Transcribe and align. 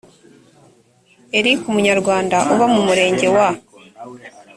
eric 1.37 1.61
umunyarwanda 1.71 2.37
uba 2.53 2.65
mu 2.73 2.81
murenge 2.87 3.27
wa 3.35 3.49